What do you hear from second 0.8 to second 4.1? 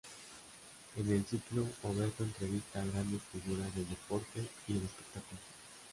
En el ciclo, Oberto entrevista a grandes figuras del